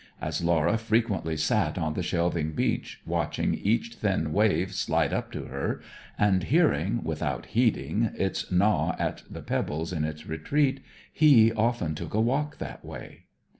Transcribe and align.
As 0.19 0.43
Laura 0.43 0.79
frequently 0.79 1.37
sat 1.37 1.77
on 1.77 1.93
the 1.93 2.01
shelving 2.01 2.53
beach, 2.53 3.01
watching 3.05 3.53
each 3.53 3.93
thin 3.97 4.33
wave 4.33 4.73
slide 4.73 5.13
up 5.13 5.31
to 5.33 5.43
her, 5.43 5.79
and 6.17 6.45
hearing, 6.45 7.03
without 7.03 7.45
heeding, 7.45 8.09
its 8.17 8.51
gnaw 8.51 8.95
at 8.97 9.21
the 9.29 9.43
pebbles 9.43 9.93
in 9.93 10.03
its 10.03 10.25
retreat, 10.25 10.81
he 11.13 11.53
often 11.53 11.93
took 11.93 12.15
a 12.15 12.19
walk 12.19 12.57
that 12.57 12.83
way. 12.83 13.25